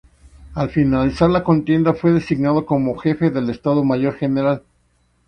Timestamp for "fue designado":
1.93-2.65